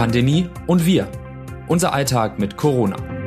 Pandemie 0.00 0.48
und 0.66 0.86
wir. 0.86 1.06
Unser 1.68 1.92
Alltag 1.92 2.38
mit 2.38 2.56
Corona. 2.56 3.19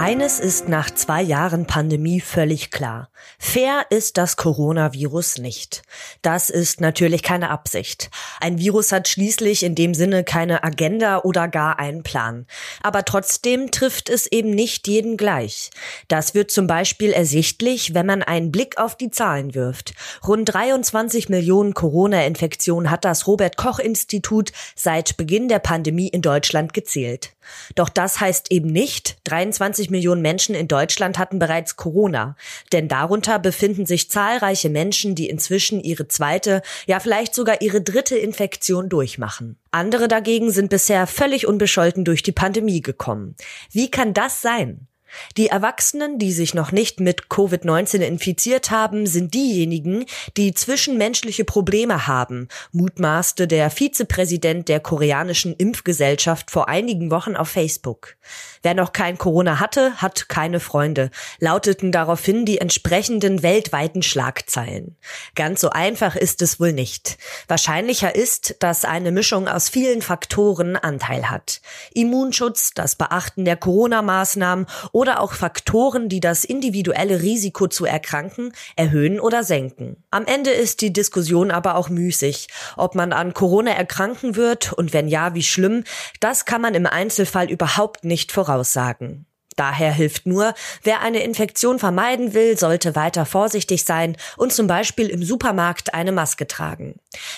Eines 0.00 0.38
ist 0.38 0.68
nach 0.68 0.92
zwei 0.92 1.20
Jahren 1.22 1.66
Pandemie 1.66 2.20
völlig 2.20 2.70
klar. 2.70 3.10
Fair 3.36 3.84
ist 3.90 4.16
das 4.16 4.36
Coronavirus 4.36 5.38
nicht. 5.38 5.82
Das 6.22 6.50
ist 6.50 6.80
natürlich 6.80 7.24
keine 7.24 7.50
Absicht. 7.50 8.08
Ein 8.40 8.60
Virus 8.60 8.92
hat 8.92 9.08
schließlich 9.08 9.64
in 9.64 9.74
dem 9.74 9.94
Sinne 9.94 10.22
keine 10.22 10.62
Agenda 10.62 11.22
oder 11.22 11.48
gar 11.48 11.80
einen 11.80 12.04
Plan. 12.04 12.46
Aber 12.80 13.04
trotzdem 13.04 13.72
trifft 13.72 14.08
es 14.08 14.28
eben 14.28 14.50
nicht 14.50 14.86
jeden 14.86 15.16
gleich. 15.16 15.70
Das 16.06 16.32
wird 16.32 16.52
zum 16.52 16.68
Beispiel 16.68 17.10
ersichtlich, 17.10 17.92
wenn 17.92 18.06
man 18.06 18.22
einen 18.22 18.52
Blick 18.52 18.78
auf 18.78 18.94
die 18.94 19.10
Zahlen 19.10 19.56
wirft. 19.56 19.94
Rund 20.24 20.54
23 20.54 21.28
Millionen 21.28 21.74
Corona-Infektionen 21.74 22.92
hat 22.92 23.04
das 23.04 23.26
Robert 23.26 23.56
Koch 23.56 23.80
Institut 23.80 24.52
seit 24.76 25.16
Beginn 25.16 25.48
der 25.48 25.58
Pandemie 25.58 26.08
in 26.08 26.22
Deutschland 26.22 26.72
gezählt. 26.72 27.32
Doch 27.74 27.88
das 27.88 28.20
heißt 28.20 28.50
eben 28.50 28.68
nicht, 28.68 29.18
23 29.24 29.90
Millionen 29.90 30.22
Menschen 30.22 30.54
in 30.54 30.68
Deutschland 30.68 31.18
hatten 31.18 31.38
bereits 31.38 31.76
Corona. 31.76 32.36
Denn 32.72 32.88
darunter 32.88 33.38
befinden 33.38 33.86
sich 33.86 34.10
zahlreiche 34.10 34.70
Menschen, 34.70 35.14
die 35.14 35.28
inzwischen 35.28 35.80
ihre 35.80 36.08
zweite, 36.08 36.62
ja 36.86 37.00
vielleicht 37.00 37.34
sogar 37.34 37.60
ihre 37.60 37.80
dritte 37.80 38.16
Infektion 38.16 38.88
durchmachen. 38.88 39.56
Andere 39.70 40.08
dagegen 40.08 40.50
sind 40.50 40.70
bisher 40.70 41.06
völlig 41.06 41.46
unbescholten 41.46 42.04
durch 42.04 42.22
die 42.22 42.32
Pandemie 42.32 42.80
gekommen. 42.80 43.36
Wie 43.70 43.90
kann 43.90 44.14
das 44.14 44.42
sein? 44.42 44.88
Die 45.36 45.48
Erwachsenen, 45.48 46.18
die 46.18 46.32
sich 46.32 46.54
noch 46.54 46.72
nicht 46.72 47.00
mit 47.00 47.28
Covid-19 47.28 48.00
infiziert 48.00 48.70
haben, 48.70 49.06
sind 49.06 49.34
diejenigen, 49.34 50.04
die 50.36 50.54
zwischenmenschliche 50.54 51.44
Probleme 51.44 52.06
haben, 52.06 52.48
mutmaßte 52.72 53.46
der 53.46 53.70
Vizepräsident 53.70 54.68
der 54.68 54.80
koreanischen 54.80 55.54
Impfgesellschaft 55.54 56.50
vor 56.50 56.68
einigen 56.68 57.10
Wochen 57.10 57.36
auf 57.36 57.48
Facebook. 57.48 58.16
Wer 58.62 58.74
noch 58.74 58.92
kein 58.92 59.18
Corona 59.18 59.60
hatte, 59.60 59.94
hat 59.96 60.28
keine 60.28 60.60
Freunde, 60.60 61.10
lauteten 61.38 61.92
daraufhin 61.92 62.44
die 62.44 62.58
entsprechenden 62.58 63.42
weltweiten 63.42 64.02
Schlagzeilen. 64.02 64.96
Ganz 65.34 65.60
so 65.60 65.70
einfach 65.70 66.16
ist 66.16 66.42
es 66.42 66.58
wohl 66.58 66.72
nicht. 66.72 67.18
Wahrscheinlicher 67.46 68.14
ist, 68.14 68.56
dass 68.60 68.84
eine 68.84 69.12
Mischung 69.12 69.48
aus 69.48 69.68
vielen 69.68 70.02
Faktoren 70.02 70.76
Anteil 70.76 71.30
hat. 71.30 71.60
Immunschutz, 71.94 72.72
das 72.74 72.96
Beachten 72.96 73.44
der 73.44 73.56
Corona-Maßnahmen 73.56 74.66
oder 74.98 75.20
auch 75.20 75.32
Faktoren, 75.32 76.08
die 76.08 76.18
das 76.18 76.42
individuelle 76.42 77.22
Risiko 77.22 77.68
zu 77.68 77.84
erkranken 77.84 78.52
erhöhen 78.74 79.20
oder 79.20 79.44
senken. 79.44 80.02
Am 80.10 80.26
Ende 80.26 80.50
ist 80.50 80.80
die 80.80 80.92
Diskussion 80.92 81.52
aber 81.52 81.76
auch 81.76 81.88
müßig. 81.88 82.48
Ob 82.76 82.96
man 82.96 83.12
an 83.12 83.32
Corona 83.32 83.70
erkranken 83.70 84.34
wird 84.34 84.72
und 84.72 84.92
wenn 84.92 85.06
ja, 85.06 85.34
wie 85.34 85.44
schlimm, 85.44 85.84
das 86.18 86.46
kann 86.46 86.60
man 86.60 86.74
im 86.74 86.84
Einzelfall 86.84 87.48
überhaupt 87.48 88.04
nicht 88.04 88.32
voraussagen. 88.32 89.27
Daher 89.58 89.92
hilft 89.92 90.24
nur, 90.24 90.54
wer 90.84 91.00
eine 91.00 91.24
Infektion 91.24 91.80
vermeiden 91.80 92.32
will, 92.32 92.56
sollte 92.56 92.94
weiter 92.94 93.26
vorsichtig 93.26 93.84
sein 93.84 94.16
und 94.36 94.52
zum 94.52 94.68
Beispiel 94.68 95.08
im 95.08 95.24
Supermarkt 95.24 95.94
eine 95.94 96.12
Maske 96.12 96.46
tragen. 96.46 96.94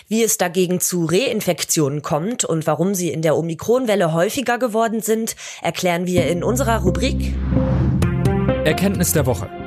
Wie 0.06 0.22
es 0.22 0.36
dagegen 0.36 0.80
zu 0.80 1.06
Reinfektionen 1.06 2.02
kommt 2.02 2.44
und 2.44 2.66
warum 2.66 2.94
sie 2.94 3.10
in 3.10 3.22
der 3.22 3.38
Omikronwelle 3.38 4.12
häufiger 4.12 4.58
geworden 4.58 5.00
sind, 5.00 5.34
erklären 5.62 6.06
wir 6.06 6.26
in 6.26 6.44
unserer 6.44 6.82
Rubrik 6.82 7.34
Erkenntnis 8.64 9.14
der 9.14 9.24
Woche. 9.24 9.59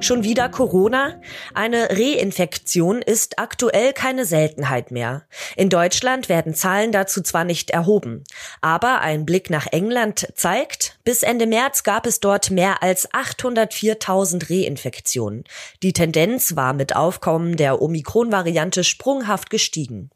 Schon 0.00 0.22
wieder 0.22 0.48
Corona? 0.48 1.20
Eine 1.54 1.90
Reinfektion 1.90 3.02
ist 3.02 3.38
aktuell 3.38 3.92
keine 3.92 4.24
Seltenheit 4.24 4.92
mehr. 4.92 5.24
In 5.56 5.70
Deutschland 5.70 6.28
werden 6.28 6.54
Zahlen 6.54 6.92
dazu 6.92 7.20
zwar 7.20 7.42
nicht 7.42 7.70
erhoben, 7.70 8.22
aber 8.60 9.00
ein 9.00 9.26
Blick 9.26 9.50
nach 9.50 9.66
England 9.66 10.28
zeigt, 10.34 10.98
bis 11.02 11.24
Ende 11.24 11.46
März 11.46 11.82
gab 11.82 12.06
es 12.06 12.20
dort 12.20 12.50
mehr 12.50 12.82
als 12.82 13.10
804.000 13.10 14.48
Reinfektionen. 14.48 15.44
Die 15.82 15.92
Tendenz 15.92 16.54
war 16.54 16.74
mit 16.74 16.94
Aufkommen 16.94 17.56
der 17.56 17.82
Omikron-Variante 17.82 18.84
sprunghaft 18.84 19.50
gestiegen. 19.50 20.10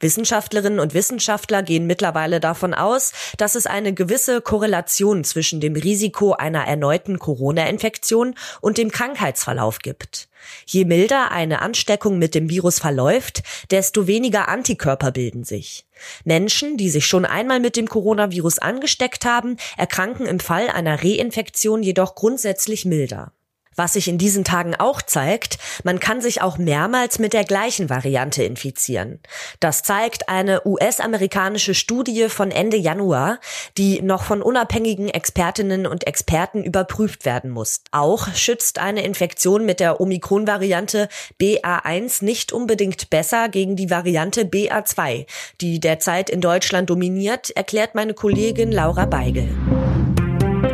Wissenschaftlerinnen 0.00 0.80
und 0.80 0.94
Wissenschaftler 0.94 1.62
gehen 1.62 1.86
mittlerweile 1.86 2.40
davon 2.40 2.74
aus, 2.74 3.12
dass 3.36 3.54
es 3.54 3.66
eine 3.66 3.92
gewisse 3.94 4.40
Korrelation 4.40 5.24
zwischen 5.24 5.60
dem 5.60 5.74
Risiko 5.74 6.32
einer 6.32 6.66
erneuten 6.66 7.18
Corona-Infektion 7.18 8.34
und 8.60 8.78
dem 8.78 8.90
Krankheitsverlauf 8.90 9.78
gibt. 9.78 10.28
Je 10.66 10.84
milder 10.84 11.30
eine 11.30 11.62
Ansteckung 11.62 12.18
mit 12.18 12.34
dem 12.34 12.50
Virus 12.50 12.78
verläuft, 12.78 13.42
desto 13.70 14.06
weniger 14.06 14.48
Antikörper 14.48 15.12
bilden 15.12 15.44
sich. 15.44 15.86
Menschen, 16.24 16.76
die 16.76 16.90
sich 16.90 17.06
schon 17.06 17.24
einmal 17.24 17.60
mit 17.60 17.76
dem 17.76 17.88
Coronavirus 17.88 18.58
angesteckt 18.58 19.24
haben, 19.24 19.56
erkranken 19.76 20.26
im 20.26 20.40
Fall 20.40 20.68
einer 20.68 21.02
Reinfektion 21.02 21.82
jedoch 21.82 22.14
grundsätzlich 22.14 22.84
milder. 22.84 23.32
Was 23.76 23.94
sich 23.94 24.08
in 24.08 24.18
diesen 24.18 24.44
Tagen 24.44 24.74
auch 24.74 25.00
zeigt, 25.02 25.58
man 25.84 26.00
kann 26.00 26.20
sich 26.20 26.42
auch 26.42 26.58
mehrmals 26.58 27.18
mit 27.18 27.32
der 27.32 27.44
gleichen 27.44 27.88
Variante 27.88 28.42
infizieren. 28.42 29.20
Das 29.60 29.82
zeigt 29.82 30.28
eine 30.28 30.66
US-amerikanische 30.66 31.74
Studie 31.74 32.28
von 32.28 32.50
Ende 32.50 32.76
Januar, 32.76 33.38
die 33.78 34.02
noch 34.02 34.24
von 34.24 34.42
unabhängigen 34.42 35.08
Expertinnen 35.08 35.86
und 35.86 36.06
Experten 36.06 36.62
überprüft 36.62 37.24
werden 37.24 37.50
muss. 37.50 37.80
Auch 37.92 38.28
schützt 38.34 38.78
eine 38.78 39.04
Infektion 39.04 39.64
mit 39.64 39.80
der 39.80 40.00
Omikron-Variante 40.00 41.08
BA1 41.40 42.24
nicht 42.24 42.52
unbedingt 42.52 43.10
besser 43.10 43.48
gegen 43.48 43.76
die 43.76 43.90
Variante 43.90 44.42
BA2, 44.42 45.26
die 45.60 45.80
derzeit 45.80 46.30
in 46.30 46.40
Deutschland 46.40 46.90
dominiert, 46.90 47.50
erklärt 47.50 47.94
meine 47.94 48.14
Kollegin 48.14 48.70
Laura 48.72 49.06
Beigel. 49.06 49.48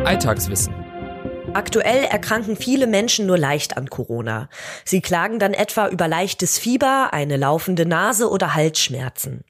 Alltagswissen. 0.05 0.88
Aktuell 1.53 2.03
erkranken 2.03 2.55
viele 2.55 2.85
Menschen 2.85 3.25
nur 3.25 3.37
leicht 3.37 3.75
an 3.75 3.89
Corona. 3.89 4.49
Sie 4.85 5.01
klagen 5.01 5.39
dann 5.39 5.53
etwa 5.53 5.87
über 5.87 6.07
leichtes 6.07 6.59
Fieber, 6.59 7.09
eine 7.11 7.37
laufende 7.37 7.85
Nase 7.85 8.29
oder 8.29 8.53
Halsschmerzen. 8.53 9.43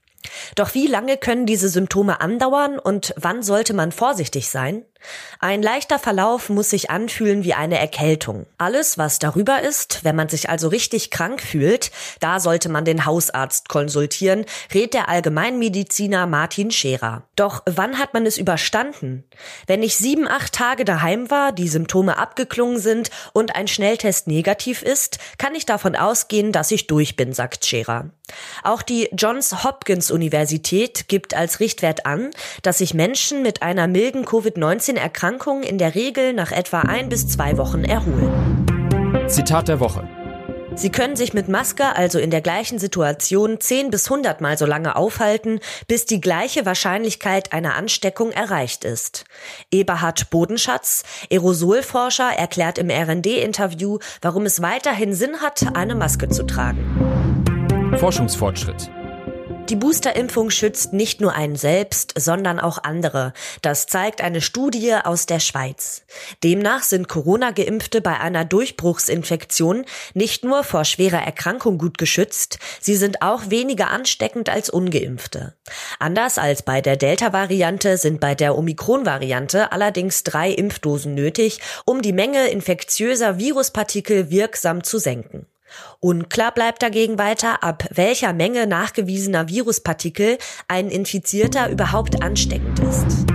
Doch 0.55 0.73
wie 0.73 0.87
lange 0.87 1.17
können 1.17 1.45
diese 1.45 1.69
Symptome 1.69 2.21
andauern 2.21 2.79
und 2.79 3.13
wann 3.17 3.43
sollte 3.43 3.73
man 3.73 3.91
vorsichtig 3.91 4.49
sein? 4.49 4.85
Ein 5.39 5.61
leichter 5.61 5.99
Verlauf 5.99 6.49
muss 6.49 6.71
sich 6.71 6.89
anfühlen 6.89 7.43
wie 7.43 7.53
eine 7.53 7.79
Erkältung. 7.79 8.45
Alles, 8.57 8.97
was 8.97 9.19
darüber 9.19 9.61
ist, 9.61 10.03
wenn 10.03 10.15
man 10.15 10.27
sich 10.27 10.49
also 10.49 10.67
richtig 10.67 11.11
krank 11.11 11.41
fühlt, 11.41 11.91
da 12.19 12.39
sollte 12.39 12.69
man 12.69 12.85
den 12.85 13.05
Hausarzt 13.05 13.69
konsultieren, 13.69 14.45
rät 14.73 14.93
der 14.93 15.07
Allgemeinmediziner 15.07 16.27
Martin 16.27 16.71
Scherer. 16.71 17.23
Doch 17.35 17.63
wann 17.65 17.97
hat 17.97 18.13
man 18.13 18.25
es 18.25 18.37
überstanden? 18.37 19.23
Wenn 19.67 19.83
ich 19.83 19.95
sieben, 19.95 20.27
acht 20.27 20.53
Tage 20.53 20.83
daheim 20.83 21.31
war, 21.31 21.53
die 21.53 21.69
Symptome 21.69 22.17
abgeklungen 22.17 22.79
sind 22.79 23.09
und 23.33 23.55
ein 23.55 23.67
Schnelltest 23.67 24.27
negativ 24.27 24.81
ist, 24.81 25.19
kann 25.37 25.55
ich 25.55 25.65
davon 25.65 25.95
ausgehen, 25.95 26.51
dass 26.51 26.71
ich 26.71 26.87
durch 26.87 27.15
bin, 27.15 27.33
sagt 27.33 27.65
Scherer. 27.65 28.09
Auch 28.63 28.81
die 28.81 29.09
Johns 29.17 29.63
Hopkins 29.63 30.11
Universität 30.11 31.07
gibt 31.07 31.33
als 31.33 31.59
Richtwert 31.59 32.05
an, 32.05 32.31
dass 32.61 32.79
sich 32.79 32.93
Menschen 32.93 33.41
mit 33.41 33.61
einer 33.61 33.87
milden 33.87 34.25
Covid-19 34.25 34.88
Erkrankungen 34.97 35.63
in 35.63 35.77
der 35.77 35.95
Regel 35.95 36.33
nach 36.33 36.51
etwa 36.51 36.81
ein 36.81 37.09
bis 37.09 37.27
zwei 37.27 37.57
Wochen 37.57 37.83
erholen. 37.83 38.65
Zitat 39.27 39.67
der 39.67 39.79
Woche. 39.79 40.07
Sie 40.75 40.91
können 40.91 41.15
sich 41.15 41.33
mit 41.33 41.49
Maske 41.49 41.95
also 41.95 42.19
in 42.19 42.31
der 42.31 42.39
gleichen 42.39 42.79
Situation 42.79 43.59
10 43.59 43.89
bis 43.89 44.09
100 44.09 44.39
Mal 44.39 44.57
so 44.57 44.65
lange 44.65 44.95
aufhalten, 44.95 45.59
bis 45.87 46.05
die 46.05 46.21
gleiche 46.21 46.65
Wahrscheinlichkeit 46.65 47.51
einer 47.51 47.75
Ansteckung 47.75 48.31
erreicht 48.31 48.85
ist. 48.85 49.25
Eberhard 49.71 50.29
Bodenschatz, 50.29 51.03
Aerosolforscher, 51.31 52.29
erklärt 52.29 52.77
im 52.77 52.89
RD-Interview, 52.89 53.99
warum 54.21 54.45
es 54.45 54.61
weiterhin 54.61 55.13
Sinn 55.13 55.41
hat, 55.41 55.75
eine 55.75 55.95
Maske 55.95 56.29
zu 56.29 56.45
tragen. 56.45 57.95
Forschungsfortschritt. 57.97 58.89
Die 59.69 59.75
Boosterimpfung 59.75 60.49
schützt 60.49 60.93
nicht 60.93 61.21
nur 61.21 61.33
einen 61.33 61.55
selbst, 61.55 62.13
sondern 62.17 62.59
auch 62.59 62.83
andere. 62.83 63.33
Das 63.61 63.85
zeigt 63.85 64.19
eine 64.19 64.41
Studie 64.41 64.95
aus 64.95 65.27
der 65.27 65.39
Schweiz. 65.39 66.01
Demnach 66.43 66.81
sind 66.81 67.07
Corona-Geimpfte 67.07 68.01
bei 68.01 68.19
einer 68.19 68.45
Durchbruchsinfektion 68.45 69.85
nicht 70.15 70.43
nur 70.43 70.63
vor 70.63 70.85
schwerer 70.85 71.21
Erkrankung 71.21 71.77
gut 71.77 71.99
geschützt, 71.99 72.57
sie 72.81 72.95
sind 72.95 73.21
auch 73.21 73.51
weniger 73.51 73.91
ansteckend 73.91 74.49
als 74.49 74.71
ungeimpfte. 74.71 75.55
Anders 75.99 76.39
als 76.39 76.63
bei 76.63 76.81
der 76.81 76.97
Delta-Variante 76.97 77.97
sind 77.97 78.19
bei 78.19 78.33
der 78.33 78.57
Omikron-Variante 78.57 79.71
allerdings 79.71 80.23
drei 80.23 80.49
Impfdosen 80.49 81.13
nötig, 81.13 81.59
um 81.85 82.01
die 82.01 82.13
Menge 82.13 82.47
infektiöser 82.47 83.37
Viruspartikel 83.37 84.31
wirksam 84.31 84.83
zu 84.83 84.97
senken. 84.97 85.45
Unklar 85.99 86.53
bleibt 86.53 86.81
dagegen 86.81 87.17
weiter, 87.17 87.63
ab 87.63 87.85
welcher 87.91 88.33
Menge 88.33 88.67
nachgewiesener 88.67 89.49
Viruspartikel 89.49 90.37
ein 90.67 90.89
Infizierter 90.89 91.69
überhaupt 91.69 92.23
ansteckend 92.23 92.79
ist. 92.79 93.27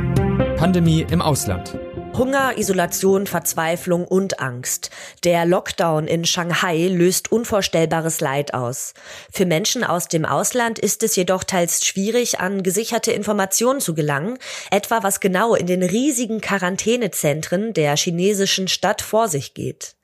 Pandemie 0.57 1.07
im 1.11 1.21
Ausland. 1.21 1.79
Hunger, 2.17 2.57
Isolation, 2.57 3.27
Verzweiflung 3.27 4.07
und 4.07 4.39
Angst. 4.39 4.91
Der 5.25 5.45
Lockdown 5.47 6.07
in 6.07 6.25
Shanghai 6.25 6.87
löst 6.87 7.33
unvorstellbares 7.33 8.21
Leid 8.21 8.55
aus. 8.55 8.95
Für 9.33 9.47
Menschen 9.47 9.83
aus 9.83 10.07
dem 10.07 10.25
Ausland 10.25 10.79
ist 10.79 11.03
es 11.03 11.17
jedoch 11.17 11.43
teils 11.43 11.85
schwierig, 11.85 12.39
an 12.39 12.63
gesicherte 12.63 13.11
Informationen 13.11 13.81
zu 13.81 13.95
gelangen, 13.95 14.39
etwa 14.71 15.03
was 15.03 15.19
genau 15.19 15.57
in 15.57 15.67
den 15.67 15.83
riesigen 15.83 16.41
Quarantänezentren 16.41 17.75
der 17.75 17.97
chinesischen 17.97 18.69
Stadt 18.69 19.03
vor 19.03 19.27
sich 19.27 19.53
geht. 19.53 19.97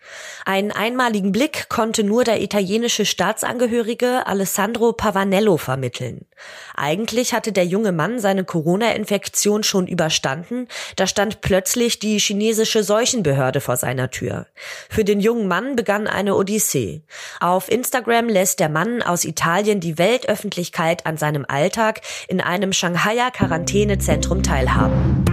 Einen 0.44 0.72
einmaligen 0.72 1.32
Blick 1.32 1.68
konnte 1.68 2.02
nur 2.02 2.24
der 2.24 2.40
italienische 2.40 3.04
Staatsangehörige 3.04 4.26
Alessandro 4.26 4.92
Pavanello 4.92 5.56
vermitteln. 5.56 6.26
Eigentlich 6.74 7.34
hatte 7.34 7.52
der 7.52 7.66
junge 7.66 7.92
Mann 7.92 8.18
seine 8.18 8.44
Corona-Infektion 8.44 9.62
schon 9.62 9.86
überstanden, 9.86 10.66
da 10.96 11.06
stand 11.06 11.40
plötzlich 11.40 11.98
die 11.98 12.18
chinesische 12.18 12.82
Seuchenbehörde 12.82 13.60
vor 13.60 13.76
seiner 13.76 14.10
Tür. 14.10 14.46
Für 14.88 15.04
den 15.04 15.20
jungen 15.20 15.48
Mann 15.48 15.76
begann 15.76 16.06
eine 16.06 16.34
Odyssee. 16.34 17.02
Auf 17.40 17.70
Instagram 17.70 18.28
lässt 18.28 18.60
der 18.60 18.68
Mann 18.68 19.02
aus 19.02 19.24
Italien 19.24 19.80
die 19.80 19.98
Weltöffentlichkeit 19.98 21.06
an 21.06 21.16
seinem 21.16 21.44
Alltag 21.46 22.00
in 22.28 22.40
einem 22.40 22.72
Shanghaier 22.72 23.30
Quarantänezentrum 23.30 24.42
teilhaben. 24.42 25.24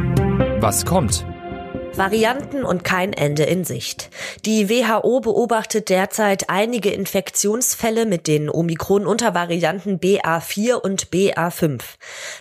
Was 0.59 0.85
kommt? 0.85 1.23
Varianten 1.97 2.63
und 2.63 2.83
kein 2.83 3.11
Ende 3.11 3.41
in 3.43 3.65
Sicht. 3.65 4.11
Die 4.45 4.69
WHO 4.69 5.19
beobachtet 5.19 5.89
derzeit 5.89 6.47
einige 6.49 6.91
Infektionsfälle 6.91 8.05
mit 8.05 8.27
den 8.27 8.51
Omikron-Untervarianten 8.51 9.99
BA4 9.99 10.75
und 10.75 11.07
BA5. 11.07 11.81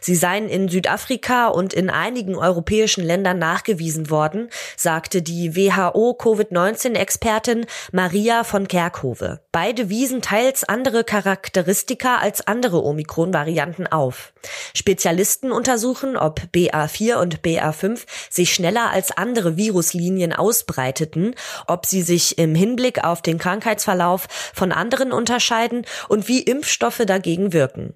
Sie 0.02 0.14
seien 0.14 0.50
in 0.50 0.68
Südafrika 0.68 1.48
und 1.48 1.72
in 1.72 1.88
einigen 1.88 2.36
europäischen 2.36 3.02
Ländern 3.02 3.38
nachgewiesen 3.38 4.10
worden, 4.10 4.50
sagte 4.76 5.22
die 5.22 5.56
WHO-Covid-19-Expertin 5.56 7.64
Maria 7.92 8.44
von 8.44 8.68
Kerkhove. 8.68 9.40
Beide 9.52 9.88
wiesen 9.88 10.20
teils 10.20 10.64
andere 10.64 11.02
Charakteristika 11.02 12.18
als 12.18 12.46
andere 12.46 12.84
Omikron-Varianten 12.84 13.86
auf. 13.86 14.34
Spezialisten 14.74 15.50
untersuchen, 15.50 16.18
ob 16.18 16.42
BA4 16.54 17.14
und 17.16 17.40
BA5 17.40 18.00
sich 18.28 18.52
schneller 18.52 18.90
als 18.90 19.16
andere 19.16 19.45
andere 19.46 19.56
Viruslinien 19.56 20.32
ausbreiteten, 20.32 21.34
ob 21.66 21.86
sie 21.86 22.02
sich 22.02 22.38
im 22.38 22.54
Hinblick 22.54 23.04
auf 23.04 23.22
den 23.22 23.38
Krankheitsverlauf 23.38 24.26
von 24.54 24.72
anderen 24.72 25.12
unterscheiden 25.12 25.84
und 26.08 26.28
wie 26.28 26.42
Impfstoffe 26.42 27.02
dagegen 27.06 27.52
wirken. 27.52 27.94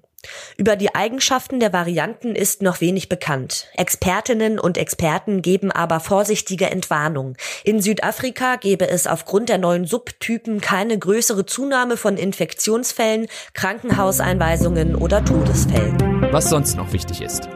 Über 0.55 0.75
die 0.75 0.93
Eigenschaften 0.93 1.59
der 1.59 1.73
Varianten 1.73 2.35
ist 2.35 2.61
noch 2.61 2.79
wenig 2.79 3.09
bekannt. 3.09 3.65
Expertinnen 3.73 4.59
und 4.59 4.77
Experten 4.77 5.41
geben 5.41 5.71
aber 5.71 5.99
vorsichtige 5.99 6.69
Entwarnung. 6.69 7.35
In 7.63 7.81
Südafrika 7.81 8.57
gebe 8.57 8.87
es 8.87 9.07
aufgrund 9.07 9.49
der 9.49 9.57
neuen 9.57 9.85
Subtypen 9.85 10.61
keine 10.61 10.99
größere 10.99 11.47
Zunahme 11.47 11.97
von 11.97 12.17
Infektionsfällen, 12.17 13.27
Krankenhauseinweisungen 13.55 14.95
oder 14.95 15.25
Todesfällen. 15.25 16.27
Was 16.31 16.51
sonst 16.51 16.77
noch 16.77 16.93
wichtig 16.93 17.21
ist. 17.21 17.49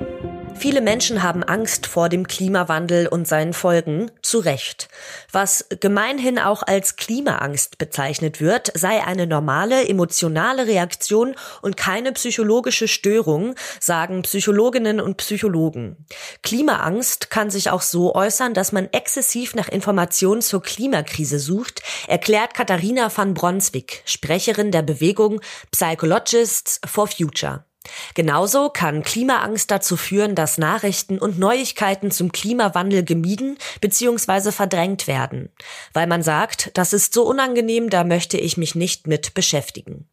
Viele 0.57 0.81
Menschen 0.81 1.22
haben 1.22 1.44
Angst 1.44 1.86
vor 1.86 2.10
dem 2.10 2.28
Klimawandel 2.28 3.07
und 3.07 3.28
seinen 3.28 3.54
Folgen, 3.54 4.10
zu 4.22 4.40
Recht. 4.40 4.88
Was 5.31 5.68
gemeinhin 5.80 6.40
auch 6.40 6.63
als 6.63 6.96
Klimaangst 6.96 7.78
bezeichnet 7.78 8.42
wird, 8.42 8.72
sei 8.74 9.04
eine 9.04 9.28
normale 9.28 9.88
emotionale 9.88 10.66
Reaktion 10.66 11.36
und 11.62 11.78
keine 11.78 12.13
psychologische 12.13 12.88
Störung, 12.88 13.54
sagen 13.80 14.24
Psychologinnen 14.24 15.00
und 15.00 15.18
Psychologen. 15.18 15.98
Klimaangst 16.42 17.30
kann 17.30 17.50
sich 17.50 17.69
auch 17.69 17.81
so 17.81 18.16
äußern, 18.16 18.54
dass 18.54 18.72
man 18.72 18.90
exzessiv 18.92 19.54
nach 19.56 19.69
Informationen 19.69 20.42
zur 20.42 20.63
Klimakrise 20.63 21.38
sucht, 21.38 21.84
erklärt 22.08 22.54
Katharina 22.54 23.12
van 23.16 23.34
Bronswijk, 23.34 24.01
Sprecherin 24.06 24.72
der 24.72 24.81
Bewegung 24.81 25.42
Psychologists 25.72 26.80
for 26.86 27.08
Future. 27.08 27.66
Genauso 28.14 28.70
kann 28.70 29.04
Klimaangst 29.04 29.70
dazu 29.72 29.98
führen, 29.98 30.36
dass 30.36 30.58
Nachrichten 30.58 31.20
und 31.20 31.40
Neuigkeiten 31.40 32.12
zum 32.12 32.32
Klimawandel 32.32 33.04
gemieden 33.04 33.58
bzw. 33.82 34.52
verdrängt 34.52 35.08
werden, 35.08 35.50
weil 35.94 36.08
man 36.08 36.24
sagt, 36.24 36.72
das 36.74 36.94
ist 36.94 37.14
so 37.14 37.24
unangenehm, 37.24 37.90
da 37.90 38.04
möchte 38.04 38.38
ich 38.38 38.58
mich 38.58 38.76
nicht 38.76 39.08
mit 39.08 39.34
beschäftigen. 39.34 40.08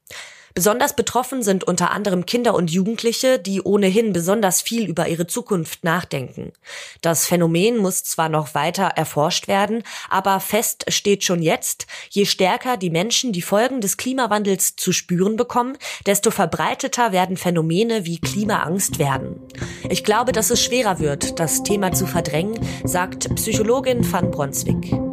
Besonders 0.55 0.95
betroffen 0.95 1.43
sind 1.43 1.65
unter 1.65 1.91
anderem 1.91 2.27
Kinder 2.27 2.55
und 2.55 2.71
Jugendliche, 2.71 3.39
die 3.39 3.63
ohnehin 3.63 4.13
besonders 4.13 4.61
viel 4.61 4.89
über 4.89 5.09
ihre 5.09 5.27
Zukunft 5.27 5.85
nachdenken. 5.85 6.53
Das 7.01 7.27
Phänomen 7.27 7.79
muss 7.79 8.05
zwar 8.05 8.29
noch 8.29 8.55
weiter 8.55 8.85
erforscht 8.85 9.49
werden, 9.49 9.83
aber 10.11 10.41
fest 10.41 10.85
steht 10.89 11.25
schon 11.25 11.43
jetzt, 11.43 11.87
je 12.11 12.27
stärker 12.27 12.77
die 12.77 12.91
Menschen 12.91 13.33
die 13.33 13.43
Folgen 13.43 13.81
des 13.81 13.97
Klimawandels 13.97 14.77
zu 14.77 14.93
spüren 14.93 15.37
bekommen, 15.37 15.79
desto 16.07 16.31
verbreiteter 16.31 17.13
werden 17.13 17.37
Phänomene 17.37 18.05
wie 18.05 18.19
Klimaangst 18.19 18.99
werden. 18.99 19.41
Ich 19.89 20.05
glaube, 20.05 20.33
dass 20.33 20.51
es 20.51 20.63
schwerer 20.63 20.99
wird, 20.99 21.39
das 21.39 21.63
Thema 21.63 21.93
zu 21.93 22.07
verdrängen, 22.07 22.59
sagt 22.85 23.35
Psychologin 23.37 24.11
van 24.11 24.31
Bronswijk. 24.31 25.12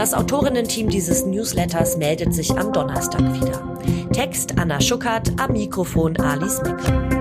Das 0.00 0.14
Autorinnen-Team 0.14 0.88
dieses 0.88 1.26
Newsletters 1.26 1.98
meldet 1.98 2.32
sich 2.32 2.50
am 2.52 2.72
Donnerstag 2.72 3.20
wieder. 3.34 3.76
Text 4.14 4.58
Anna 4.58 4.80
Schuckert, 4.80 5.30
am 5.38 5.52
Mikrofon 5.52 6.16
Alice 6.16 6.62
Meck. 6.62 7.19